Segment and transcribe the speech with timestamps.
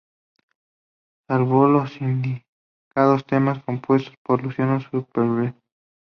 [1.27, 5.53] Salvo los indicados, temas compuestos por Luciano Supervielle.